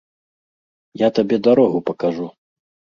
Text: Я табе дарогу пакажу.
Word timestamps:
Я 1.05 1.11
табе 1.21 1.41
дарогу 1.51 1.87
пакажу. 1.93 2.27